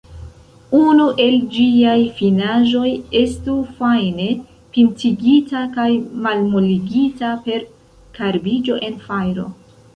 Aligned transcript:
Unu 0.77 1.03
el 1.25 1.35
ĝiaj 1.57 1.97
finaĵoj 2.21 2.87
estu 3.21 3.55
fajne 3.83 4.27
pintigita 4.79 5.63
kaj 5.79 5.89
malmoligita 6.27 7.39
per 7.47 7.71
karbiĝo 8.21 8.85
en 8.91 9.03
fajro. 9.09 9.51